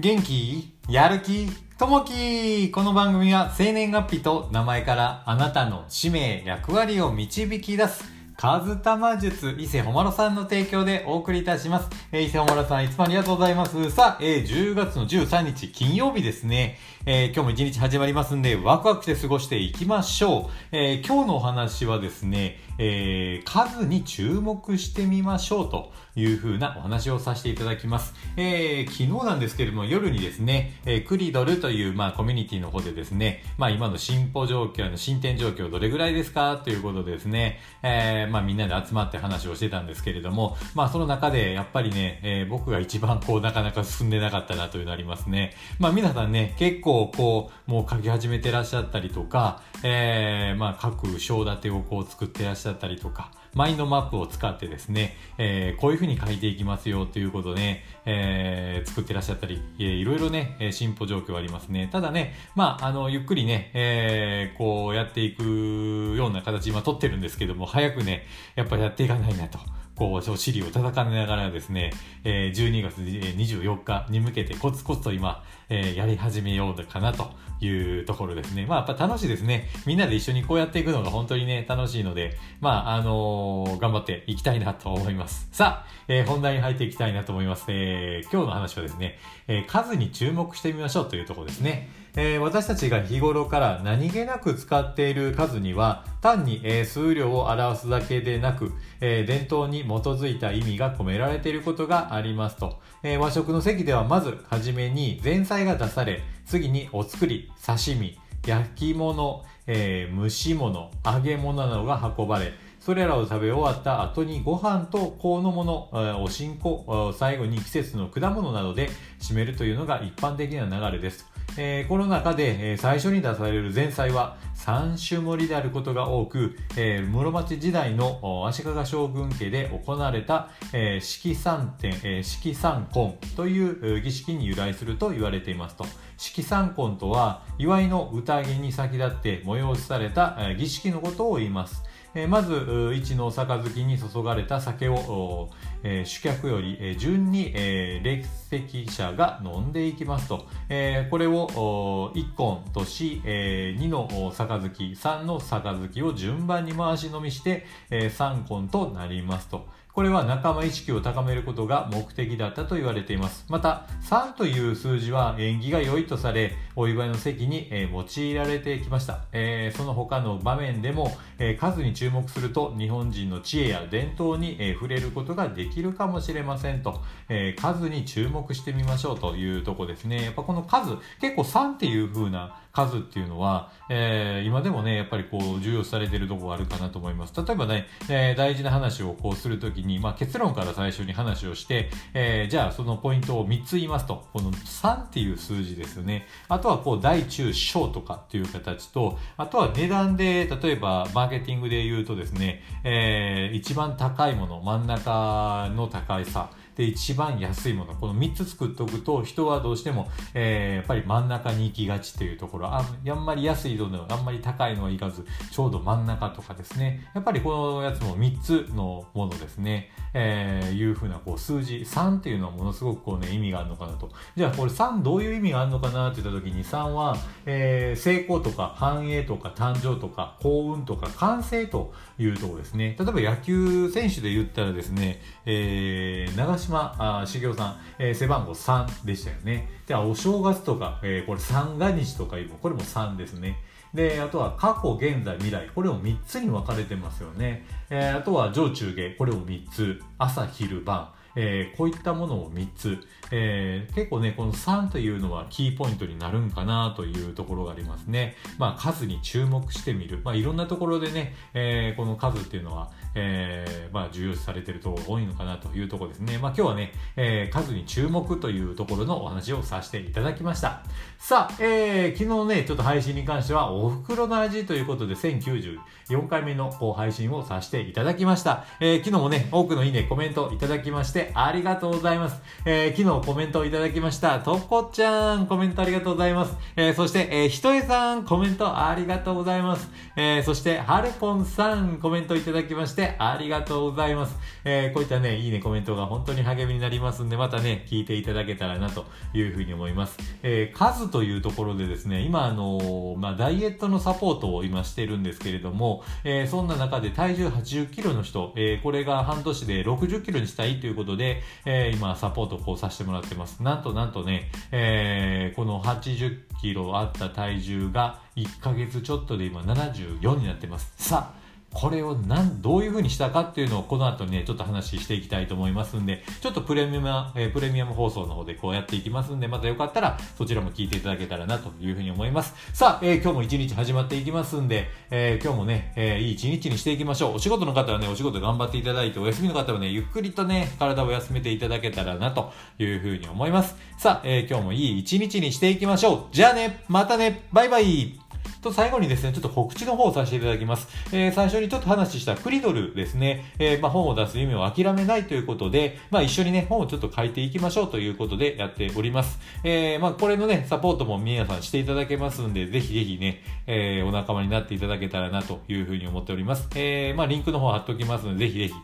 [0.00, 8.02] 元気やる気ともきこの番組は生年月日と名前からあなたの使命、役割を導き出す
[8.34, 11.90] カズタマ術、伊勢ほまろさんの提供でお送りいたします。
[12.10, 13.90] えー、伊勢ほまろさん、いつもありがとうございます。
[13.90, 16.78] さあ、えー、10月の13日、金曜日ですね。
[17.06, 20.76] えー、今日も一日始まりますんで、ワクワクして過ごしていきましょう。
[20.76, 28.12] えー、今日のお話はですね、えー、数に注目してみましょうという風なお話をさせていただきます。
[28.36, 45.54] え、昨日なんですけれども、夜にですね、え、クリドルという、まあ、コミュニティの方でですね、まあ、今の進歩状況の進展状況どれぐらいですかということでですね、え、まあ、みんなで集まって話をしてたんですけれども、まあ、その中で、やっぱりね、え、僕が一番こう、なかなか進んでなかったなというのありますね。
[45.78, 61.88] まあ、皆さんね、結構こう、もう書き始めてらっしゃったりとか、えー、まあ、各章立てをこう作ってらっしゃったりとか、マインドマップを使ってですね、えー、こういう風に書いていきますよということで、えー、作ってらっしゃったり、えー、いろいろね、え進歩状況ありますね。
[61.90, 69.58] ただね、まあ、あの、ゆっくりね、えー、こうやっていくような形今取ってるんですけども、早くね、やっぱりやっていかないなと。
[70.00, 71.92] こう、尻を叩かれながらですね、
[72.24, 78.64] えー、12月24日に向けてコツコツと今、え、やり始めようかなというところですね。
[78.64, 79.68] まあ、やっぱ楽しいですね。
[79.84, 85.50] みんなで一緒にこうやっていくのが本当にね、楽しいので、まあ、あのー、頑張っていきたいなと思います。
[85.52, 87.66] さあ、えー、本題に入っていきたいなと思います。
[87.68, 91.90] えー、今日の話はですね、え数に注目してみましょうというところですね。
[92.16, 115.90] えー、私たちが日頃から何気なく使っている数には単に、えー、数量を表すだけでなく、えー、伝統に基づいた意味が込められていることがありますと、え和食の席ではまずはじめに前菜が出され次にお作り刺身焼き物、え蒸し物揚げ物などが運ばれそれらを食べ終わった後にご飯と香の物、
[116.22, 118.88] おしんこ、最後に季節の果物などで
[119.20, 121.29] 締めるというのが一般的な流れです。
[121.56, 135.86] えー、この中で、えー、最初に出される前菜は三種盛りであることが多く、えー、室町時代の足利将軍家で行われた、えー、式三点、えー、式三婚という儀式に由来すると言われていますと。
[136.16, 141.82] 式三婚とは、祝いの宴に先立って催された、え、儀式のことを言います。
[142.14, 145.48] え、まず、一の杯に注がれた酒を、
[145.82, 159.68] えー、主客より、順に、えー、列席者が飲んでいきますと、えー、これを1本とし、えー、2の杯、3の杯を順番に回し飲みして、えー、3本となりますと。
[159.92, 163.44] これは仲間意識を高めることが目的だったと言われています。
[163.48, 169.24] また、3という数字は縁起が良いとされ、お祝いの席に、えー、用いられてきました。
[169.32, 180.24] えー、その他の場面でも、えー、数に注目すると日本人の知恵や伝統に、え触れることができるかもしれませんと、え数に注目してみましょうというとこですね。
[180.24, 187.34] やっぱこの数、結構3っていう風な数っていうのは、えー、今でもね、やっぱりこう、重要されてるとこがあるかなと思います。
[187.36, 196.26] 例えばね、えー、大事な話をこうするときに、まあ、結論から最初に話をして、えー、じゃあそのポイントを3つ言いますと、この3っていう数字ですよね。
[196.48, 206.50] あとはこう、大中小とかっていう形と、あとは値段で、例えばマーケティングで言うとですね、えー、一番高いもの、真ん中の高いさ、
[206.80, 217.06] で、一番安いもの、この3つ作っておくと、人はどうしても、えー、やっぱり真ん中に行きがちというところ、ああんまり安いのでは、あんまり高いのはいかず、ちょうど真ん中とかですね。
[217.14, 219.90] やっぱりこのやつも3つのものですね。
[220.12, 224.10] えー、いうふうなこう数字、3っていうのはものすごくこうね、意味があるのかなと。
[224.34, 227.16] じゃあこれ3どういう意味があるのかなって言った時に3は、
[227.46, 232.96] えー、成功とか繁栄とか誕生とか幸運とか完成というところですね。
[232.98, 239.68] 例えば野球選手で言ったらですね、えー、長島あ茂雄さん、えー、背番号3でしたよね。
[239.86, 243.58] では、お正月とか、えー、これ三が日とかいう、これも3ですね。
[243.94, 245.68] で、あとは過去、現在、未来。
[245.74, 247.66] これを3つに分かれてますよね。
[247.90, 249.10] えー、あとは上中下。
[249.16, 250.00] これを3つ。
[250.18, 251.08] 朝、昼、晩。
[251.36, 252.98] えー、こういったものを3つ、
[253.30, 258.36] えー、結構ね、この3というのはキーポイントになるんかなというところがありますね。
[258.58, 260.20] まあ、数に注目してみる。
[260.24, 266.38] まあ、いろんなところでね、えー、この数っていうのは、えー、まあ、重要視されてるところが多いのかなというところですね。
[266.38, 270.82] まあ、今日はね、えー、数に注目というところのお話をさせていただきました。
[271.18, 278.64] さあ、えー、昨日ね、ちょっと配信に関しては、お袋の味ということで、1094回目の配信をさせていただきました。
[278.80, 282.40] えー、昨日もね、多くのいいね、コメントいただきまして、してありがとうございます。
[282.64, 286.56] えー、昨日コメントをいただきました、とこちゃん、コメントありがとうございます。
[286.76, 289.88] えー、そして、えー、ひとえさん、コメントありがとうございます。
[290.16, 294.38] えー、そして、はるぽんさん、コメントいただきまして、ありがとうございます。
[294.64, 300.16] えー、こういったね、いいね、コメントが本当に励みになりますんで、またね、聞いていただけたらなというふうに思います。
[300.42, 313.62] えー、数というところでですね、今、あのー、まあ、ダイエットのサポートを今してるんですけれども、えー、そんな中で体重80キロの人、えー、これが半年で60キロにしたいということで、えー、今、サポートをこうさせてもらってます。
[313.62, 320.92] なんとなんとね、えー、この80キロあった体重が1ヶ月ちょっとで今74になってます。
[320.96, 321.39] さあ、
[321.72, 332.54] これをなんどういう風にしたかっていうのをこの後ね、ちょっと話していきたいと思いますんで、ちょっとプレミアム、えー、プレミアム放送の方でこうやっていきますんで、またよかったらそちらも聞いていただけたらなという風に思います。
[332.72, 337.34] さあ、えー、今日も一日始まっていきますんで、えー、今日もね、えいい一日にしていきましょう。
[337.36, 343.76] お仕事の方はね、お仕事頑張っていただいて、お休みの方はね、ゆっくりとね、体を休めていただけたらなという風に思います。
[343.98, 346.34] さあ、え今日もいい一日にしていきましょう。
[346.34, 348.19] じゃあね、またね、バイバイ
[348.60, 350.88] と、最後にですね、ちょっと告知の方をさせていただきます。
[351.12, 359.38] えー、最初にちょっと話したクリドルですね、えー、まあ、本を出す夢を諦めないということで、まあ、一緒にね、本をちょっと書いていきましょうということでやっております。
[359.64, 366.68] えー、まあ、これのね、サポートも皆さんしていただけますんで、ぜひぜひね、えー、お仲間になっていただけたらなというふうに思っております。
[366.74, 368.74] えー、まあ、リンクの方貼っておきますので、ぜひぜひ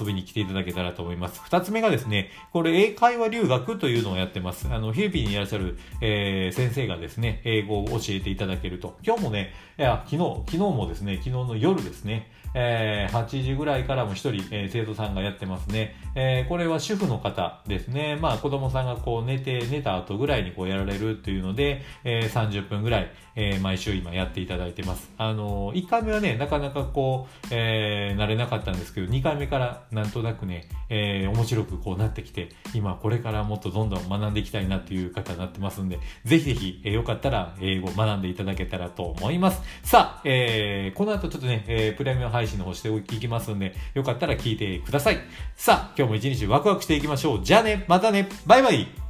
[0.00, 1.40] 遊びに来ていただけたらと思います。
[1.44, 4.68] 二つ目がですね、これ英会話留学というのをやってます。
[4.70, 8.96] あの、フィリピンにいらっしゃる、えー、先生がですね、英語を教えていただけると。
[9.04, 15.96] 今日もね、いや、昨日、昨日もですね、昨日の夜ですね、えー、8時ぐらいからも一人、えー、生徒さんがやってますね。
[16.14, 18.18] えー、これは主婦の方ですね。
[18.20, 25.10] まあ子供さんがこう寝て、寝た後ぐらいにこうやられるっていうので、えー、30分ぐらい、えー、毎週今やっていただいてます。
[25.16, 39.62] あのー、1回目はね、なかなかこう、えー、慣れなかったんですけど、2回目からなんとなくね、えー、面白くこうなってきて、今これからもっとどんどん学んでいきたいなっていう方になってますんで、ぜひぜひ、えー、よかったら英語学んでいただけたらと思います。
[39.82, 45.18] さあ、えー、この後ちょっとね、えー、プレミアム配信の方していきますんで、よかったら聞いてください。
[45.54, 47.44] さあ、今日も一日ワクワクしていきましょう。
[47.44, 49.01] じゃあね、またね、バイバイ